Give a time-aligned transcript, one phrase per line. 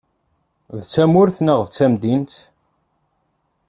[0.77, 2.35] D tamurt neɣ d tamdint?